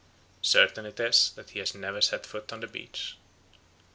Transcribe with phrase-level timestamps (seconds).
[0.41, 3.17] Certain it is that he has never set foot on the beach.